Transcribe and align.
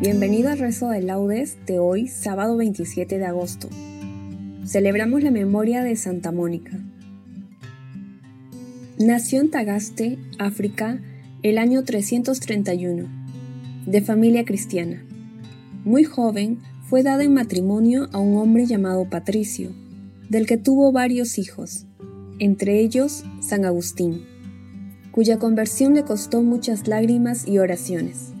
bienvenido 0.00 0.50
al 0.50 0.60
rezo 0.60 0.90
de 0.90 1.02
laudes 1.02 1.58
de 1.66 1.80
hoy, 1.80 2.06
sábado 2.06 2.56
27 2.56 3.18
de 3.18 3.26
agosto. 3.26 3.68
Celebramos 4.64 5.24
la 5.24 5.32
memoria 5.32 5.82
de 5.82 5.96
Santa 5.96 6.30
Mónica. 6.30 6.78
Nació 8.96 9.40
en 9.40 9.50
Tagaste, 9.50 10.18
África, 10.38 11.00
el 11.42 11.58
año 11.58 11.82
331, 11.82 13.08
de 13.86 14.00
familia 14.00 14.44
cristiana. 14.44 15.02
Muy 15.84 16.04
joven, 16.04 16.58
fue 16.84 17.02
dada 17.02 17.24
en 17.24 17.34
matrimonio 17.34 18.08
a 18.12 18.18
un 18.18 18.36
hombre 18.36 18.66
llamado 18.66 19.10
Patricio, 19.10 19.72
del 20.28 20.46
que 20.46 20.58
tuvo 20.58 20.92
varios 20.92 21.38
hijos, 21.38 21.86
entre 22.38 22.78
ellos 22.80 23.24
San 23.40 23.64
Agustín, 23.64 24.22
cuya 25.10 25.40
conversión 25.40 25.94
le 25.94 26.04
costó 26.04 26.40
muchas 26.42 26.86
lágrimas 26.86 27.48
y 27.48 27.58
oraciones. 27.58 28.32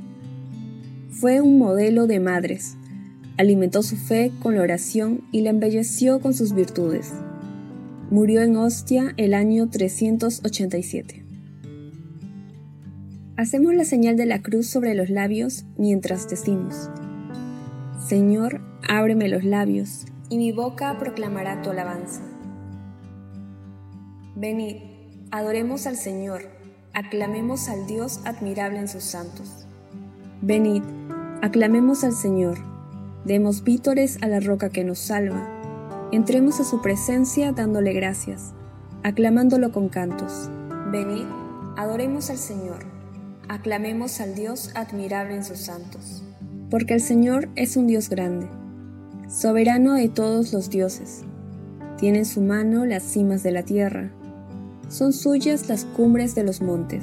Fue 1.20 1.40
un 1.40 1.58
modelo 1.58 2.06
de 2.06 2.20
madres. 2.20 2.76
Alimentó 3.38 3.82
su 3.82 3.96
fe 3.96 4.30
con 4.40 4.54
la 4.54 4.62
oración 4.62 5.24
y 5.32 5.40
la 5.40 5.50
embelleció 5.50 6.20
con 6.20 6.32
sus 6.32 6.52
virtudes. 6.52 7.12
Murió 8.08 8.40
en 8.42 8.56
Ostia 8.56 9.14
el 9.16 9.34
año 9.34 9.68
387. 9.68 11.24
Hacemos 13.36 13.74
la 13.74 13.84
señal 13.84 14.16
de 14.16 14.26
la 14.26 14.42
cruz 14.42 14.68
sobre 14.68 14.94
los 14.94 15.10
labios 15.10 15.64
mientras 15.76 16.28
decimos, 16.28 16.88
Señor, 18.06 18.60
ábreme 18.88 19.28
los 19.28 19.42
labios, 19.42 20.06
y 20.28 20.38
mi 20.38 20.52
boca 20.52 20.98
proclamará 21.00 21.62
tu 21.62 21.70
alabanza. 21.70 22.20
Venid, 24.36 24.76
adoremos 25.32 25.88
al 25.88 25.96
Señor, 25.96 26.42
aclamemos 26.94 27.68
al 27.68 27.88
Dios 27.88 28.20
admirable 28.24 28.78
en 28.78 28.86
sus 28.86 29.02
santos. 29.02 29.67
Venid, 30.40 30.84
aclamemos 31.42 32.04
al 32.04 32.12
Señor, 32.12 32.58
demos 33.24 33.64
vítores 33.64 34.22
a 34.22 34.28
la 34.28 34.38
roca 34.38 34.70
que 34.70 34.84
nos 34.84 35.00
salva, 35.00 35.48
entremos 36.12 36.60
a 36.60 36.64
su 36.64 36.80
presencia 36.80 37.50
dándole 37.50 37.92
gracias, 37.92 38.52
aclamándolo 39.02 39.72
con 39.72 39.88
cantos. 39.88 40.48
Venid, 40.92 41.24
adoremos 41.76 42.30
al 42.30 42.36
Señor, 42.36 42.84
aclamemos 43.48 44.20
al 44.20 44.36
Dios 44.36 44.70
admirable 44.76 45.34
en 45.34 45.44
sus 45.44 45.58
santos. 45.58 46.22
Porque 46.70 46.94
el 46.94 47.00
Señor 47.00 47.48
es 47.56 47.76
un 47.76 47.88
Dios 47.88 48.08
grande, 48.08 48.46
soberano 49.28 49.94
de 49.94 50.08
todos 50.08 50.52
los 50.52 50.70
dioses. 50.70 51.22
Tiene 51.98 52.18
en 52.18 52.26
su 52.26 52.42
mano 52.42 52.86
las 52.86 53.02
cimas 53.02 53.42
de 53.42 53.50
la 53.50 53.64
tierra, 53.64 54.12
son 54.88 55.12
suyas 55.12 55.68
las 55.68 55.84
cumbres 55.84 56.36
de 56.36 56.44
los 56.44 56.62
montes. 56.62 57.02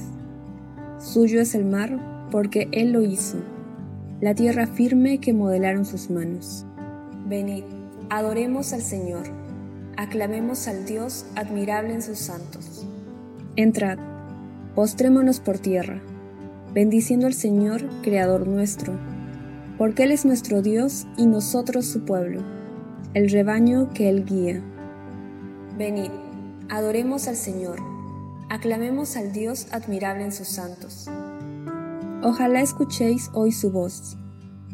Suyo 1.00 1.42
es 1.42 1.54
el 1.54 1.66
mar 1.66 2.15
porque 2.32 2.68
Él 2.72 2.92
lo 2.92 3.02
hizo, 3.02 3.38
la 4.22 4.34
tierra 4.34 4.68
firme 4.68 5.20
que 5.20 5.34
modelaron 5.34 5.86
sus 5.86 6.10
manos. 6.10 6.66
Venid, 7.28 7.64
adoremos 8.10 8.74
al 8.74 8.82
Señor, 8.82 9.24
aclamemos 9.98 10.68
al 10.68 10.86
Dios 10.86 11.26
admirable 11.36 11.94
en 11.94 12.02
sus 12.02 12.20
santos. 12.20 12.86
Entrad, 13.56 13.98
postrémonos 14.74 15.40
por 15.40 15.60
tierra, 15.60 16.02
bendiciendo 16.74 17.28
al 17.28 17.34
Señor, 17.34 17.84
Creador 18.02 18.48
nuestro, 18.48 18.94
porque 19.78 20.04
Él 20.04 20.12
es 20.12 20.26
nuestro 20.26 20.62
Dios 20.62 21.08
y 21.18 21.26
nosotros 21.26 21.86
su 21.86 22.06
pueblo, 22.06 22.42
el 23.14 23.30
rebaño 23.30 23.90
que 23.94 24.10
Él 24.10 24.26
guía. 24.26 24.62
Venid, 25.78 26.12
adoremos 26.70 27.28
al 27.28 27.36
Señor, 27.36 27.80
aclamemos 28.50 29.18
al 29.18 29.32
Dios 29.32 29.68
admirable 29.72 30.24
en 30.24 30.32
sus 30.32 30.48
santos. 30.48 31.10
Ojalá 32.28 32.60
escuchéis 32.60 33.30
hoy 33.34 33.52
su 33.52 33.70
voz. 33.70 34.18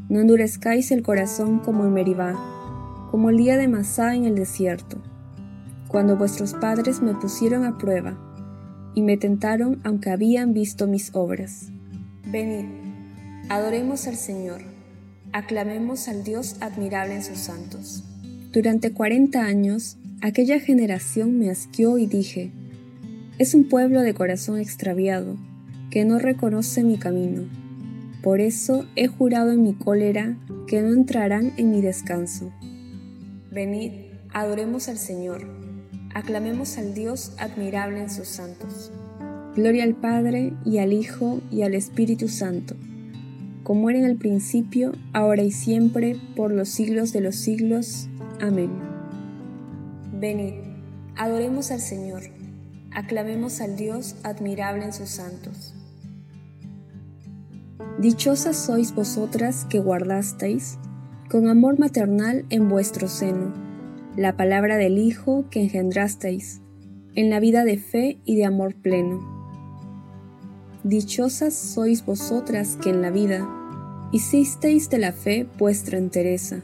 No 0.08 0.22
endurezcáis 0.22 0.90
el 0.92 1.04
corazón 1.04 1.60
como 1.60 1.84
en 1.84 1.92
Meribá, 1.92 2.40
como 3.12 3.30
el 3.30 3.36
día 3.36 3.58
de 3.58 3.68
Masá 3.68 4.16
en 4.16 4.24
el 4.24 4.36
desierto, 4.36 5.04
cuando 5.90 6.16
vuestros 6.16 6.54
padres 6.54 7.02
me 7.02 7.14
pusieron 7.14 7.66
a 7.66 7.78
prueba 7.78 8.18
y 8.96 9.02
me 9.02 9.18
tentaron 9.18 9.82
aunque 9.84 10.12
habían 10.12 10.54
visto 10.54 10.88
mis 10.88 11.14
obras. 11.14 11.68
Venid, 12.26 12.68
adoremos 13.50 14.08
al 14.08 14.16
Señor, 14.16 14.62
aclamemos 15.34 16.08
al 16.08 16.24
Dios 16.24 16.56
admirable 16.62 17.16
en 17.16 17.24
sus 17.24 17.38
santos. 17.38 18.06
Durante 18.54 18.94
cuarenta 18.94 19.44
años, 19.44 19.98
aquella 20.22 20.62
generación 20.62 21.38
me 21.38 21.50
asqueó 21.50 21.98
y 21.98 22.06
dije, 22.06 22.54
es 23.40 23.54
un 23.54 23.68
pueblo 23.68 24.04
de 24.04 24.14
corazón 24.14 24.58
extraviado 24.58 25.36
que 25.92 26.06
no 26.06 26.18
reconoce 26.18 26.84
mi 26.84 26.98
camino. 26.98 27.44
Por 28.24 28.40
eso 28.40 28.86
he 28.96 29.08
jurado 29.08 29.52
en 29.52 29.62
mi 29.62 29.74
cólera 29.74 30.38
que 30.68 30.82
no 30.82 30.94
entrarán 30.94 31.54
en 31.58 31.70
mi 31.70 31.82
descanso. 31.82 32.52
Venid, 33.52 33.92
adoremos 34.34 34.88
al 34.88 34.98
Señor, 34.98 35.46
aclamemos 36.14 36.78
al 36.78 36.94
Dios 36.94 37.34
admirable 37.38 38.00
en 38.00 38.10
sus 38.10 38.28
santos. 38.28 38.92
Gloria 39.56 39.84
al 39.84 39.96
Padre 39.96 40.54
y 40.64 40.78
al 40.78 40.94
Hijo 40.94 41.42
y 41.52 41.64
al 41.64 41.74
Espíritu 41.74 42.30
Santo, 42.30 42.76
como 43.64 43.90
era 43.90 44.00
en 44.00 44.06
el 44.06 44.16
principio, 44.16 44.94
ahora 45.12 45.44
y 45.44 45.52
siempre, 45.52 46.16
por 46.38 46.52
los 46.52 46.70
siglos 46.70 47.12
de 47.12 47.20
los 47.20 47.36
siglos. 47.36 48.08
Amén. 48.40 48.70
Venid, 50.18 50.54
adoremos 51.18 51.72
al 51.72 51.82
Señor, 51.82 52.22
aclamemos 52.92 53.60
al 53.60 53.76
Dios 53.76 54.16
admirable 54.24 54.86
en 54.86 54.94
sus 54.94 55.10
santos. 55.10 55.76
Dichosas 58.00 58.58
sois 58.58 58.96
vosotras 58.96 59.66
que 59.70 59.80
guardasteis, 59.80 60.80
con 61.30 61.48
amor 61.48 61.80
maternal 61.80 62.46
en 62.50 62.68
vuestro 62.68 63.08
seno, 63.08 63.54
la 64.18 64.36
palabra 64.36 64.78
del 64.78 64.98
Hijo 64.98 65.46
que 65.50 65.62
engendrasteis, 65.62 66.62
en 67.16 67.30
la 67.30 67.40
vida 67.40 67.64
de 67.64 67.78
fe 67.78 68.20
y 68.26 68.36
de 68.36 68.46
amor 68.46 68.76
pleno. 68.76 69.20
Dichosas 70.84 71.54
sois 71.54 72.06
vosotras 72.06 72.78
que 72.82 72.90
en 72.90 73.02
la 73.02 73.12
vida 73.12 73.48
hicisteis 74.12 74.90
de 74.90 74.98
la 74.98 75.12
fe 75.12 75.48
vuestra 75.58 75.98
entereza, 75.98 76.62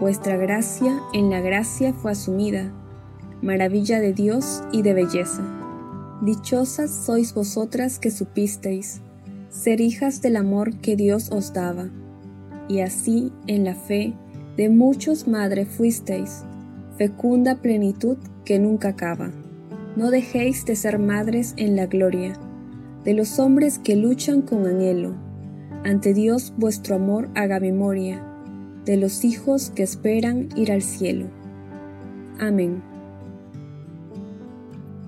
vuestra 0.00 0.36
gracia 0.36 1.00
en 1.12 1.28
la 1.30 1.40
gracia 1.40 1.92
fue 1.92 2.12
asumida, 2.12 2.72
maravilla 3.42 4.00
de 4.00 4.12
Dios 4.12 4.62
y 4.72 4.82
de 4.82 4.94
belleza. 4.94 5.42
Dichosas 6.22 6.90
sois 7.04 7.34
vosotras 7.34 7.98
que 7.98 8.12
supisteis, 8.12 9.00
ser 9.52 9.82
hijas 9.82 10.22
del 10.22 10.36
amor 10.36 10.78
que 10.78 10.96
Dios 10.96 11.30
os 11.30 11.52
daba, 11.52 11.90
y 12.68 12.80
así, 12.80 13.30
en 13.46 13.64
la 13.64 13.74
fe, 13.74 14.14
De 14.56 14.68
muchos 14.68 15.28
madre 15.28 15.64
fuisteis, 15.64 16.44
fecunda 16.98 17.62
plenitud 17.62 18.18
que 18.44 18.58
nunca 18.58 18.88
acaba. 18.88 19.30
No 19.96 20.10
dejéis 20.10 20.66
de 20.66 20.76
ser 20.76 20.98
madres 20.98 21.54
en 21.56 21.74
la 21.74 21.86
gloria, 21.86 22.34
de 23.02 23.14
los 23.14 23.38
hombres 23.38 23.78
que 23.78 23.96
luchan 23.96 24.42
con 24.42 24.66
anhelo. 24.66 25.14
Ante 25.84 26.12
Dios 26.12 26.52
vuestro 26.58 26.96
amor 26.96 27.30
haga 27.34 27.60
memoria, 27.60 28.22
de 28.84 28.98
los 28.98 29.24
hijos 29.24 29.70
que 29.70 29.82
esperan 29.82 30.50
ir 30.54 30.70
al 30.70 30.82
cielo. 30.82 31.28
Amén. 32.38 32.82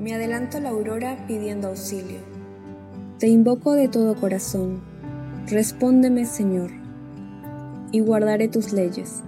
Me 0.00 0.14
adelanto 0.14 0.56
a 0.56 0.60
la 0.60 0.70
aurora 0.70 1.26
pidiendo 1.26 1.68
auxilio. 1.68 2.33
Te 3.18 3.28
invoco 3.28 3.74
de 3.74 3.86
todo 3.86 4.16
corazón. 4.16 4.80
Respóndeme, 5.46 6.24
Señor, 6.24 6.70
y 7.92 8.00
guardaré 8.00 8.48
tus 8.48 8.72
leyes. 8.72 9.22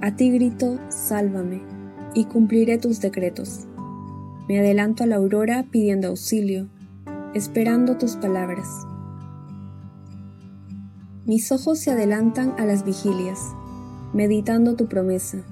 A 0.00 0.16
ti 0.16 0.30
grito, 0.30 0.78
sálvame, 0.88 1.60
y 2.14 2.24
cumpliré 2.24 2.78
tus 2.78 3.00
decretos. 3.00 3.66
Me 4.48 4.58
adelanto 4.58 5.04
a 5.04 5.06
la 5.06 5.16
aurora 5.16 5.66
pidiendo 5.70 6.08
auxilio, 6.08 6.68
esperando 7.34 7.98
tus 7.98 8.16
palabras. 8.16 8.66
Mis 11.26 11.52
ojos 11.52 11.78
se 11.78 11.90
adelantan 11.90 12.54
a 12.58 12.64
las 12.64 12.86
vigilias, 12.86 13.38
meditando 14.14 14.76
tu 14.76 14.86
promesa. 14.86 15.44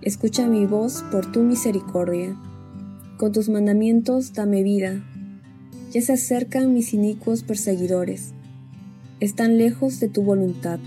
Escucha 0.00 0.46
mi 0.46 0.64
voz 0.64 1.04
por 1.12 1.30
tu 1.30 1.42
misericordia. 1.42 2.34
Con 3.18 3.32
tus 3.32 3.50
mandamientos 3.50 4.32
dame 4.32 4.62
vida. 4.62 5.04
Ya 5.96 6.02
se 6.02 6.12
acercan 6.12 6.74
mis 6.74 6.92
inicuos 6.92 7.42
perseguidores. 7.42 8.34
Están 9.18 9.56
lejos 9.56 9.98
de 9.98 10.10
tu 10.10 10.22
voluntad. 10.22 10.78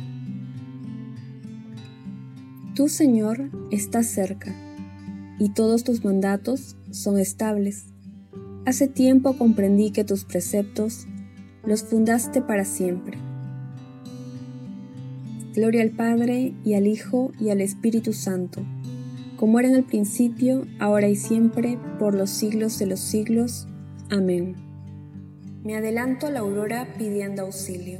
Tú, 2.75 2.89
Señor, 2.89 3.49
estás 3.71 4.05
cerca, 4.05 4.53
y 5.39 5.49
todos 5.49 5.83
tus 5.83 6.05
mandatos 6.05 6.77
son 6.91 7.17
estables. 7.17 7.85
Hace 8.67 8.87
tiempo 8.87 9.35
comprendí 9.35 9.89
que 9.89 10.03
tus 10.03 10.25
preceptos 10.25 11.07
los 11.65 11.81
fundaste 11.81 12.43
para 12.43 12.63
siempre. 12.63 13.17
Gloria 15.55 15.81
al 15.81 15.89
Padre, 15.89 16.53
y 16.63 16.75
al 16.75 16.85
Hijo, 16.85 17.31
y 17.39 17.49
al 17.49 17.61
Espíritu 17.61 18.13
Santo, 18.13 18.61
como 19.37 19.59
era 19.59 19.69
en 19.69 19.75
el 19.75 19.85
principio, 19.85 20.67
ahora 20.77 21.09
y 21.09 21.15
siempre, 21.15 21.79
por 21.97 22.13
los 22.13 22.29
siglos 22.29 22.77
de 22.77 22.85
los 22.85 22.99
siglos. 22.99 23.67
Amén. 24.11 24.68
Me 25.63 25.75
adelanto 25.75 26.27
a 26.27 26.31
la 26.31 26.39
aurora 26.39 26.87
pidiendo 26.97 27.43
auxilio. 27.43 27.99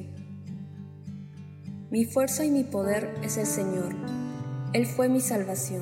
Mi 1.91 2.05
fuerza 2.05 2.45
y 2.45 2.51
mi 2.51 2.63
poder 2.63 3.13
es 3.23 3.37
el 3.37 3.45
Señor 3.45 3.95
él 4.71 4.85
fue 4.85 5.09
mi 5.09 5.19
salvación. 5.19 5.81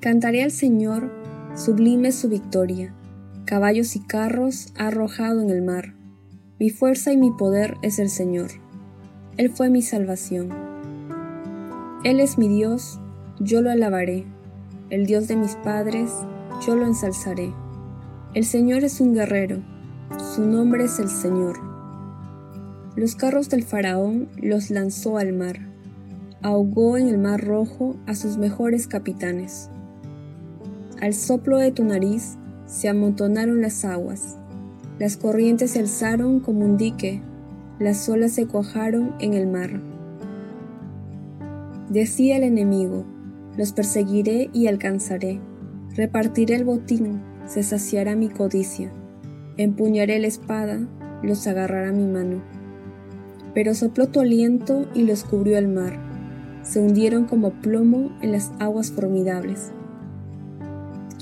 Cantaré 0.00 0.42
al 0.42 0.50
Señor, 0.50 1.10
sublime 1.54 2.12
su 2.12 2.28
victoria. 2.28 2.94
Caballos 3.46 3.96
y 3.96 4.00
carros 4.00 4.74
ha 4.76 4.88
arrojado 4.88 5.40
en 5.40 5.48
el 5.48 5.62
mar. 5.62 5.94
Mi 6.58 6.68
fuerza 6.68 7.12
y 7.12 7.16
mi 7.16 7.30
poder 7.30 7.76
es 7.80 7.98
el 7.98 8.10
Señor. 8.10 8.50
Él 9.38 9.50
fue 9.50 9.70
mi 9.70 9.80
salvación. 9.80 10.50
Él 12.04 12.20
es 12.20 12.36
mi 12.36 12.48
Dios, 12.48 13.00
yo 13.40 13.62
lo 13.62 13.70
alabaré. 13.70 14.26
El 14.90 15.06
Dios 15.06 15.26
de 15.26 15.36
mis 15.36 15.56
padres, 15.56 16.10
yo 16.66 16.76
lo 16.76 16.86
ensalzaré. 16.86 17.52
El 18.34 18.44
Señor 18.44 18.84
es 18.84 19.00
un 19.00 19.14
guerrero, 19.14 19.62
su 20.34 20.44
nombre 20.44 20.84
es 20.84 20.98
el 20.98 21.08
Señor. 21.08 21.58
Los 22.96 23.14
carros 23.14 23.48
del 23.48 23.62
faraón 23.62 24.28
los 24.36 24.70
lanzó 24.70 25.18
al 25.18 25.32
mar 25.32 25.76
ahogó 26.46 26.96
en 26.96 27.08
el 27.08 27.18
mar 27.18 27.44
rojo 27.44 27.96
a 28.06 28.14
sus 28.14 28.38
mejores 28.38 28.86
capitanes. 28.86 29.68
Al 31.00 31.12
soplo 31.12 31.58
de 31.58 31.72
tu 31.72 31.84
nariz 31.84 32.36
se 32.66 32.88
amontonaron 32.88 33.60
las 33.60 33.84
aguas, 33.84 34.36
las 35.00 35.16
corrientes 35.16 35.72
se 35.72 35.80
alzaron 35.80 36.38
como 36.38 36.64
un 36.64 36.76
dique, 36.76 37.20
las 37.80 38.08
olas 38.08 38.32
se 38.32 38.46
cuajaron 38.46 39.14
en 39.18 39.34
el 39.34 39.48
mar. 39.48 39.82
Decía 41.90 42.36
el 42.36 42.44
enemigo, 42.44 43.04
los 43.56 43.72
perseguiré 43.72 44.48
y 44.52 44.68
alcanzaré, 44.68 45.40
repartiré 45.96 46.54
el 46.54 46.64
botín, 46.64 47.22
se 47.46 47.64
saciará 47.64 48.14
mi 48.14 48.28
codicia, 48.28 48.92
empuñaré 49.56 50.18
la 50.18 50.26
espada, 50.26 50.80
los 51.22 51.46
agarrará 51.46 51.92
mi 51.92 52.06
mano. 52.06 52.42
Pero 53.54 53.74
sopló 53.74 54.08
tu 54.08 54.20
aliento 54.20 54.86
y 54.94 55.02
los 55.02 55.24
cubrió 55.24 55.58
el 55.58 55.68
mar 55.68 56.06
se 56.66 56.80
hundieron 56.80 57.26
como 57.26 57.50
plomo 57.50 58.10
en 58.22 58.32
las 58.32 58.50
aguas 58.58 58.90
formidables. 58.90 59.70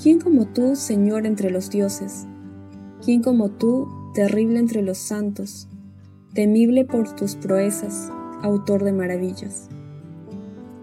¿Quién 0.01 0.19
como 0.19 0.47
tú, 0.47 0.75
Señor 0.75 1.27
entre 1.27 1.51
los 1.51 1.69
dioses? 1.69 2.25
¿Quién 3.03 3.21
como 3.21 3.49
tú, 3.49 3.87
terrible 4.15 4.59
entre 4.59 4.81
los 4.81 4.97
santos, 4.97 5.67
temible 6.33 6.83
por 6.83 7.15
tus 7.15 7.35
proezas, 7.35 8.11
autor 8.41 8.83
de 8.83 8.91
maravillas? 8.91 9.69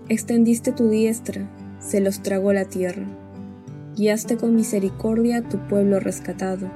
Extendiste 0.09 0.71
tu 0.71 0.89
diestra, 0.89 1.51
se 1.81 2.01
los 2.01 2.23
tragó 2.23 2.53
la 2.53 2.65
tierra. 2.65 3.05
Guiaste 3.97 4.37
con 4.37 4.55
misericordia 4.55 5.39
a 5.39 5.49
tu 5.49 5.59
pueblo 5.67 5.99
rescatado, 5.99 6.71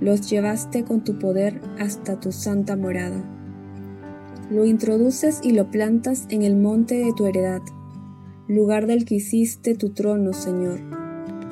los 0.00 0.28
llevaste 0.30 0.84
con 0.84 1.04
tu 1.04 1.18
poder 1.18 1.60
hasta 1.78 2.18
tu 2.18 2.32
santa 2.32 2.76
morada 2.76 3.22
lo 4.50 4.66
introduces 4.66 5.40
y 5.44 5.52
lo 5.52 5.70
plantas 5.70 6.26
en 6.28 6.42
el 6.42 6.56
monte 6.56 6.96
de 6.96 7.12
tu 7.12 7.26
heredad, 7.26 7.62
lugar 8.48 8.88
del 8.88 9.04
que 9.04 9.14
hiciste 9.14 9.76
tu 9.76 9.90
trono, 9.90 10.32
Señor. 10.32 10.80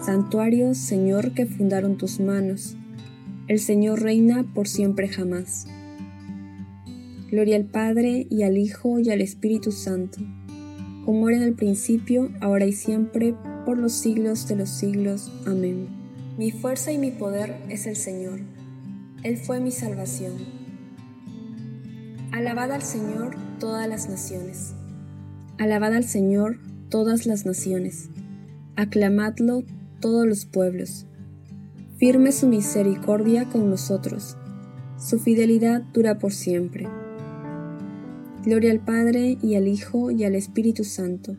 Santuario, 0.05 0.75
Señor, 0.75 1.33
que 1.33 1.47
fundaron 1.47 1.97
tus 1.97 2.19
manos. 2.19 2.77
El 3.47 3.61
Señor 3.61 4.03
reina 4.03 4.45
por 4.53 4.67
siempre 4.67 5.09
jamás. 5.09 5.67
Gloria 7.31 7.57
al 7.57 7.67
Padre 7.67 8.27
y 8.31 8.43
al 8.43 8.59
Hijo 8.59 8.99
y 8.99 9.11
al 9.11 9.21
Espíritu 9.21 9.71
Santo, 9.71 10.19
como 11.05 11.29
era 11.29 11.39
en 11.39 11.45
el 11.45 11.55
principio, 11.55 12.31
ahora 12.41 12.67
y 12.67 12.73
siempre, 12.73 13.35
por 13.65 13.79
los 13.79 13.93
siglos 13.93 14.49
de 14.49 14.57
los 14.57 14.71
siglos. 14.71 15.31
Amén. 15.47 15.98
Mi 16.39 16.53
fuerza 16.53 16.93
y 16.93 16.99
mi 16.99 17.11
poder 17.11 17.57
es 17.69 17.89
el 17.89 17.97
Señor. 17.97 18.39
Él 19.25 19.39
fue 19.39 19.59
mi 19.59 19.73
salvación. 19.73 20.35
Alabad 22.31 22.71
al 22.71 22.83
Señor 22.83 23.35
todas 23.59 23.89
las 23.89 24.09
naciones. 24.09 24.73
Alabad 25.59 25.95
al 25.95 26.05
Señor 26.05 26.61
todas 26.91 27.27
las 27.27 27.45
naciones. 27.45 28.09
Aclamadlo 28.77 29.65
todos 29.99 30.29
los 30.29 30.47
pueblos. 30.47 31.07
Firme 31.97 32.31
su 32.31 32.47
misericordia 32.47 33.47
con 33.47 33.69
nosotros. 33.69 34.37
Su 34.97 35.19
fidelidad 35.19 35.83
dura 35.93 36.21
por 36.21 36.33
siempre. 36.33 36.87
Gloria 38.45 38.71
al 38.71 38.79
Padre 38.85 39.39
y 39.43 39.57
al 39.57 39.67
Hijo 39.67 40.13
y 40.13 40.23
al 40.23 40.37
Espíritu 40.37 40.85
Santo, 40.85 41.35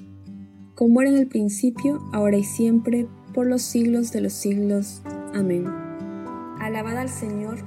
como 0.76 1.00
era 1.00 1.10
en 1.10 1.18
el 1.18 1.28
principio, 1.28 2.00
ahora 2.12 2.36
y 2.36 2.44
siempre, 2.44 3.08
por 3.34 3.48
los 3.48 3.62
siglos 3.62 4.12
de 4.12 4.22
los 4.22 4.34
siglos. 4.34 5.02
Amén. 5.34 5.68
Alabad 6.60 6.98
al 6.98 7.10
Señor 7.10 7.58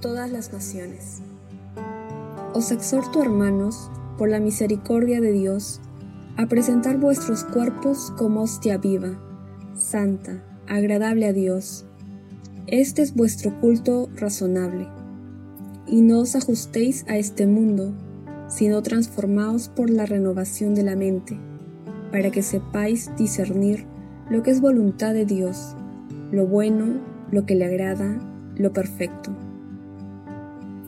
todas 0.00 0.30
las 0.30 0.52
naciones. 0.52 1.20
Os 2.54 2.72
exhorto, 2.72 3.22
hermanos, 3.22 3.90
por 4.18 4.28
la 4.28 4.40
misericordia 4.40 5.20
de 5.20 5.32
Dios, 5.32 5.80
a 6.36 6.46
presentar 6.46 6.98
vuestros 6.98 7.44
cuerpos 7.44 8.12
como 8.16 8.42
hostia 8.42 8.78
viva, 8.78 9.20
santa, 9.74 10.42
agradable 10.66 11.26
a 11.26 11.32
Dios. 11.32 11.84
Este 12.66 13.02
es 13.02 13.14
vuestro 13.14 13.58
culto 13.60 14.08
razonable. 14.16 14.88
Y 15.86 16.02
no 16.02 16.20
os 16.20 16.36
ajustéis 16.36 17.04
a 17.08 17.16
este 17.16 17.46
mundo, 17.46 17.92
sino 18.48 18.82
transformaos 18.82 19.68
por 19.68 19.90
la 19.90 20.06
renovación 20.06 20.74
de 20.74 20.82
la 20.82 20.96
mente, 20.96 21.38
para 22.10 22.30
que 22.30 22.42
sepáis 22.42 23.10
discernir 23.16 23.86
lo 24.30 24.44
que 24.44 24.52
es 24.52 24.60
voluntad 24.60 25.12
de 25.12 25.26
Dios, 25.26 25.74
lo 26.30 26.46
bueno, 26.46 27.00
lo 27.32 27.46
que 27.46 27.56
le 27.56 27.64
agrada, 27.64 28.16
lo 28.56 28.72
perfecto. 28.72 29.32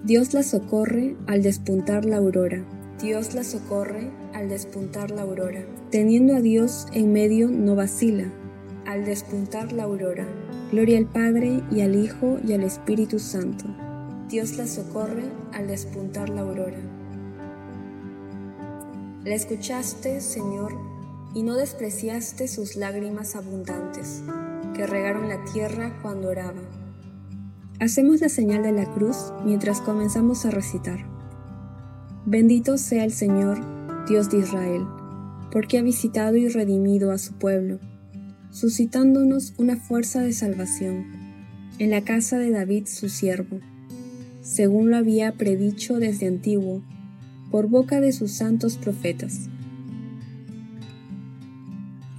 Dios 0.04 0.32
la 0.32 0.44
socorre 0.44 1.16
al 1.26 1.42
despuntar 1.42 2.04
la 2.04 2.18
aurora. 2.18 2.64
Dios 3.00 3.34
la 3.34 3.42
socorre 3.42 4.11
al 4.32 4.49
despuntar 4.49 5.11
la 5.11 5.22
aurora. 5.22 5.64
Teniendo 5.90 6.37
a 6.37 6.40
Dios 6.40 6.87
en 6.92 7.12
medio 7.12 7.49
no 7.49 7.75
vacila. 7.75 8.26
Al 8.87 9.04
despuntar 9.04 9.72
la 9.72 9.84
aurora. 9.84 10.26
Gloria 10.70 10.99
al 10.99 11.06
Padre 11.06 11.62
y 11.70 11.80
al 11.80 11.96
Hijo 11.96 12.38
y 12.46 12.52
al 12.52 12.62
Espíritu 12.62 13.18
Santo. 13.18 13.64
Dios 14.28 14.56
la 14.56 14.66
socorre 14.66 15.25
al 15.52 15.66
despuntar 15.66 16.28
la 16.30 16.42
aurora. 16.42 16.80
La 19.25 19.34
escuchaste, 19.34 20.20
Señor, 20.20 20.91
y 21.34 21.42
no 21.42 21.56
despreciaste 21.56 22.48
sus 22.48 22.76
lágrimas 22.76 23.36
abundantes, 23.36 24.22
que 24.74 24.86
regaron 24.86 25.28
la 25.28 25.44
tierra 25.52 25.98
cuando 26.02 26.28
oraba. 26.28 26.60
Hacemos 27.80 28.20
la 28.20 28.28
señal 28.28 28.62
de 28.62 28.72
la 28.72 28.84
cruz 28.92 29.32
mientras 29.44 29.80
comenzamos 29.80 30.44
a 30.46 30.50
recitar. 30.50 31.04
Bendito 32.26 32.78
sea 32.78 33.04
el 33.04 33.12
Señor, 33.12 33.60
Dios 34.08 34.30
de 34.30 34.38
Israel, 34.38 34.86
porque 35.50 35.78
ha 35.78 35.82
visitado 35.82 36.36
y 36.36 36.48
redimido 36.48 37.10
a 37.10 37.18
su 37.18 37.32
pueblo, 37.34 37.80
suscitándonos 38.50 39.54
una 39.58 39.76
fuerza 39.76 40.20
de 40.20 40.32
salvación 40.32 41.06
en 41.78 41.90
la 41.90 42.02
casa 42.02 42.38
de 42.38 42.50
David 42.50 42.86
su 42.86 43.08
siervo, 43.08 43.58
según 44.42 44.90
lo 44.90 44.96
había 44.96 45.32
predicho 45.32 45.98
desde 45.98 46.26
antiguo, 46.26 46.82
por 47.50 47.68
boca 47.68 48.00
de 48.00 48.12
sus 48.12 48.32
santos 48.32 48.76
profetas. 48.76 49.48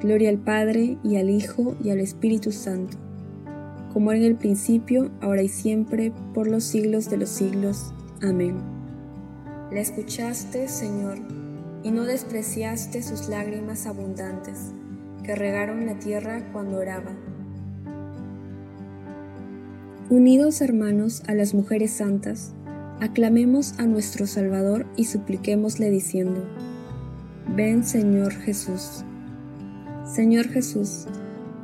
Gloria 0.00 0.30
al 0.30 0.38
Padre 0.38 0.96
y 1.04 1.16
al 1.16 1.28
Hijo 1.28 1.76
y 1.84 1.90
al 1.90 2.00
Espíritu 2.00 2.52
Santo, 2.52 2.96
como 3.92 4.12
en 4.12 4.22
el 4.22 4.36
principio, 4.36 5.10
ahora 5.20 5.42
y 5.42 5.48
siempre, 5.48 6.12
por 6.32 6.46
los 6.46 6.64
siglos 6.64 7.10
de 7.10 7.18
los 7.18 7.28
siglos. 7.28 7.92
Amén. 8.22 8.56
La 9.70 9.80
escuchaste, 9.80 10.68
Señor, 10.68 11.18
y 11.82 11.90
no 11.90 12.04
despreciaste 12.04 13.02
sus 13.02 13.28
lágrimas 13.28 13.86
abundantes, 13.86 14.72
que 15.22 15.34
regaron 15.34 15.84
la 15.84 15.98
tierra 15.98 16.50
cuando 16.52 16.78
oraba. 16.78 17.12
Unidos 20.08 20.62
hermanos 20.62 21.22
a 21.26 21.34
las 21.34 21.52
mujeres 21.52 21.90
santas, 21.92 22.54
aclamemos 23.00 23.78
a 23.78 23.86
nuestro 23.86 24.26
Salvador 24.26 24.86
y 24.96 25.04
supliquémosle 25.04 25.90
diciendo, 25.90 26.42
Ven 27.54 27.84
Señor 27.84 28.32
Jesús. 28.32 29.04
Señor 30.12 30.48
Jesús, 30.48 31.06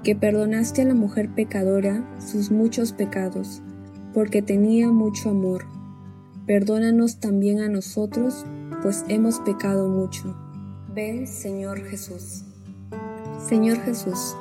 que 0.04 0.14
perdonaste 0.14 0.82
a 0.82 0.84
la 0.84 0.94
mujer 0.94 1.34
pecadora 1.34 2.08
sus 2.20 2.52
muchos 2.52 2.92
pecados, 2.92 3.60
porque 4.14 4.40
tenía 4.40 4.92
mucho 4.92 5.30
amor, 5.30 5.64
perdónanos 6.46 7.18
también 7.18 7.58
a 7.58 7.68
nosotros, 7.68 8.46
pues 8.82 9.04
hemos 9.08 9.40
pecado 9.40 9.88
mucho. 9.88 10.36
Ven, 10.94 11.26
Señor 11.26 11.82
Jesús. 11.82 12.44
Señor 13.48 13.78
Jesús, 13.78 14.36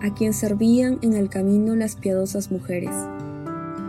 a 0.00 0.14
quien 0.14 0.32
servían 0.32 0.98
en 1.02 1.12
el 1.12 1.28
camino 1.28 1.76
las 1.76 1.96
piadosas 1.96 2.50
mujeres, 2.50 2.94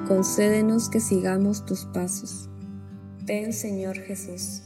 concédenos 0.05 0.89
que 0.89 0.99
sigamos 0.99 1.65
tus 1.65 1.85
pasos. 1.85 2.49
Ven, 3.25 3.53
Señor 3.53 3.95
Jesús. 3.99 4.63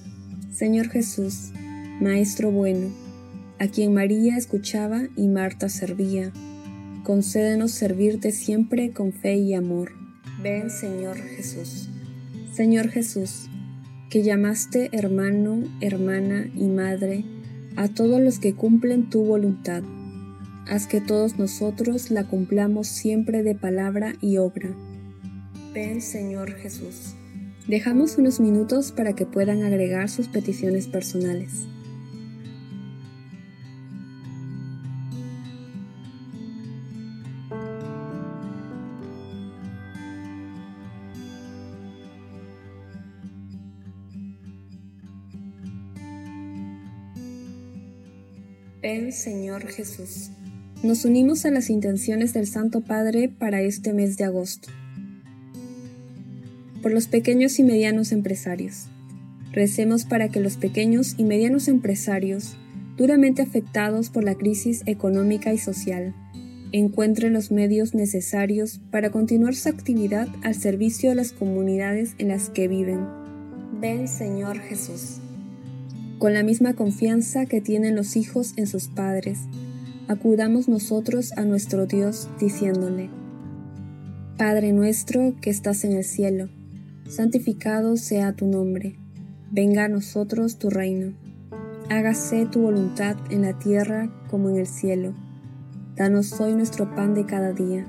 Señor 0.51 0.89
Jesús, 0.89 1.51
Maestro 2.01 2.49
bueno, 2.49 2.87
a 3.59 3.67
quien 3.67 3.93
María 3.93 4.37
escuchaba 4.37 5.03
y 5.15 5.27
Marta 5.27 5.69
servía. 5.69 6.31
Concédenos 7.03 7.71
servirte 7.71 8.31
siempre 8.31 8.91
con 8.91 9.13
fe 9.13 9.35
y 9.35 9.53
amor. 9.53 9.91
Ven, 10.41 10.69
Señor 10.69 11.17
Jesús. 11.17 11.89
Señor 12.53 12.89
Jesús, 12.89 13.49
que 14.09 14.23
llamaste 14.23 14.89
hermano, 14.91 15.63
hermana 15.81 16.47
y 16.55 16.67
madre 16.67 17.25
a 17.75 17.87
todos 17.89 18.21
los 18.21 18.39
que 18.39 18.53
cumplen 18.53 19.09
tu 19.09 19.23
voluntad. 19.23 19.83
Haz 20.67 20.87
que 20.87 21.01
todos 21.01 21.37
nosotros 21.37 22.11
la 22.11 22.23
cumplamos 22.23 22.87
siempre 22.87 23.43
de 23.43 23.55
palabra 23.55 24.13
y 24.21 24.37
obra. 24.37 24.69
Ven, 25.73 26.01
Señor 26.01 26.53
Jesús. 26.53 27.15
Dejamos 27.67 28.17
unos 28.17 28.39
minutos 28.39 28.91
para 28.91 29.13
que 29.13 29.25
puedan 29.25 29.63
agregar 29.63 30.09
sus 30.09 30.27
peticiones 30.27 30.87
personales. 30.87 31.67
Ven 48.85 49.11
Señor 49.13 49.65
Jesús. 49.65 50.29
Nos 50.83 51.05
unimos 51.05 51.43
a 51.47 51.49
las 51.49 51.71
intenciones 51.71 52.35
del 52.35 52.45
Santo 52.45 52.81
Padre 52.81 53.29
para 53.29 53.63
este 53.63 53.93
mes 53.93 54.15
de 54.15 54.25
agosto. 54.25 54.69
Por 56.83 56.91
los 56.91 57.07
pequeños 57.07 57.57
y 57.57 57.63
medianos 57.63 58.11
empresarios. 58.11 58.85
Recemos 59.51 60.05
para 60.05 60.29
que 60.29 60.39
los 60.39 60.57
pequeños 60.57 61.15
y 61.17 61.23
medianos 61.23 61.67
empresarios, 61.67 62.57
duramente 62.95 63.41
afectados 63.41 64.11
por 64.11 64.23
la 64.23 64.35
crisis 64.35 64.83
económica 64.85 65.51
y 65.51 65.57
social, 65.57 66.13
encuentren 66.71 67.33
los 67.33 67.49
medios 67.49 67.95
necesarios 67.95 68.81
para 68.91 69.09
continuar 69.09 69.55
su 69.55 69.67
actividad 69.67 70.27
al 70.43 70.53
servicio 70.53 71.09
de 71.09 71.15
las 71.15 71.31
comunidades 71.31 72.13
en 72.19 72.27
las 72.27 72.51
que 72.51 72.67
viven. 72.67 73.03
Ven 73.81 74.07
Señor 74.07 74.59
Jesús 74.59 75.21
con 76.25 76.33
la 76.33 76.41
misma 76.41 76.73
confianza 76.73 77.45
que 77.45 77.61
tienen 77.61 77.95
los 77.95 78.15
hijos 78.15 78.53
en 78.55 78.65
sus 78.65 78.87
padres, 78.87 79.41
acudamos 80.07 80.67
nosotros 80.67 81.31
a 81.37 81.45
nuestro 81.45 81.85
Dios 81.85 82.29
diciéndole, 82.39 83.11
Padre 84.35 84.73
nuestro 84.73 85.35
que 85.39 85.51
estás 85.51 85.83
en 85.83 85.91
el 85.91 86.03
cielo, 86.03 86.49
santificado 87.07 87.95
sea 87.95 88.33
tu 88.33 88.47
nombre, 88.47 88.95
venga 89.51 89.83
a 89.83 89.87
nosotros 89.87 90.57
tu 90.57 90.71
reino, 90.71 91.13
hágase 91.91 92.47
tu 92.47 92.61
voluntad 92.61 93.17
en 93.29 93.43
la 93.43 93.59
tierra 93.59 94.09
como 94.27 94.49
en 94.49 94.55
el 94.55 94.65
cielo. 94.65 95.13
Danos 95.95 96.41
hoy 96.41 96.55
nuestro 96.55 96.95
pan 96.95 97.13
de 97.13 97.27
cada 97.27 97.53
día, 97.53 97.85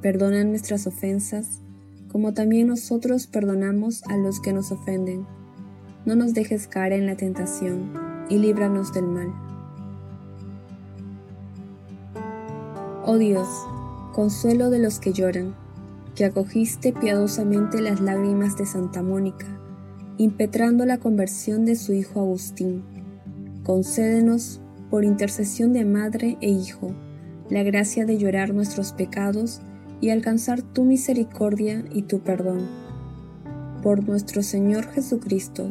perdona 0.00 0.42
nuestras 0.42 0.86
ofensas, 0.86 1.60
como 2.10 2.32
también 2.32 2.68
nosotros 2.68 3.26
perdonamos 3.26 4.04
a 4.04 4.16
los 4.16 4.40
que 4.40 4.54
nos 4.54 4.72
ofenden 4.72 5.26
no 6.08 6.16
nos 6.16 6.32
dejes 6.32 6.68
caer 6.68 6.94
en 6.94 7.04
la 7.04 7.16
tentación 7.16 7.92
y 8.30 8.38
líbranos 8.38 8.94
del 8.94 9.06
mal. 9.06 9.30
Oh 13.04 13.18
Dios, 13.18 13.46
consuelo 14.14 14.70
de 14.70 14.78
los 14.78 15.00
que 15.00 15.12
lloran, 15.12 15.54
que 16.14 16.24
acogiste 16.24 16.94
piadosamente 16.94 17.82
las 17.82 18.00
lágrimas 18.00 18.56
de 18.56 18.64
Santa 18.64 19.02
Mónica, 19.02 19.44
impetrando 20.16 20.86
la 20.86 20.96
conversión 20.96 21.66
de 21.66 21.76
su 21.76 21.92
hijo 21.92 22.20
Agustín, 22.20 22.84
concédenos, 23.62 24.62
por 24.88 25.04
intercesión 25.04 25.74
de 25.74 25.84
madre 25.84 26.38
e 26.40 26.48
hijo, 26.48 26.94
la 27.50 27.62
gracia 27.64 28.06
de 28.06 28.16
llorar 28.16 28.54
nuestros 28.54 28.94
pecados 28.94 29.60
y 30.00 30.08
alcanzar 30.08 30.62
tu 30.62 30.84
misericordia 30.84 31.84
y 31.92 32.00
tu 32.00 32.20
perdón. 32.20 32.66
Por 33.82 34.08
nuestro 34.08 34.42
Señor 34.42 34.86
Jesucristo, 34.86 35.70